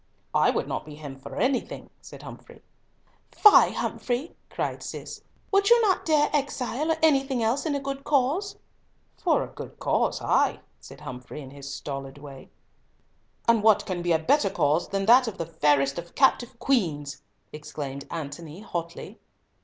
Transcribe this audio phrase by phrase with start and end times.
[0.33, 2.63] "I would not be him for anything," said Humfrey.
[3.31, 8.03] "Fie, Humfrey," cried Cis; "would not you dare exile or anything else in a good
[8.03, 8.57] cause?"
[9.15, 12.49] "For a good cause, ay," said Humfrey in his stolid way.
[13.47, 17.21] "And what can be a better cause than that of the fairest of captive queens?"
[17.53, 19.19] exclaimed Antony, hotly.